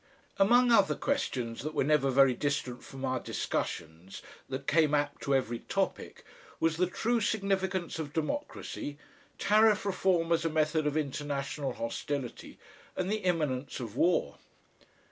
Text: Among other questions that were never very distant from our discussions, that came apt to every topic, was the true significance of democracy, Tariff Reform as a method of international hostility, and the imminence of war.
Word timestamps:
Among 0.39 0.71
other 0.71 0.95
questions 0.95 1.61
that 1.61 1.75
were 1.75 1.83
never 1.83 2.09
very 2.09 2.33
distant 2.33 2.83
from 2.83 3.05
our 3.05 3.19
discussions, 3.19 4.23
that 4.49 4.65
came 4.65 4.95
apt 4.95 5.21
to 5.21 5.35
every 5.35 5.59
topic, 5.59 6.23
was 6.59 6.77
the 6.77 6.87
true 6.87 7.21
significance 7.21 7.99
of 7.99 8.11
democracy, 8.11 8.97
Tariff 9.37 9.85
Reform 9.85 10.31
as 10.31 10.43
a 10.43 10.49
method 10.49 10.87
of 10.87 10.97
international 10.97 11.73
hostility, 11.73 12.57
and 12.95 13.11
the 13.11 13.17
imminence 13.17 13.79
of 13.79 13.95
war. 13.95 14.39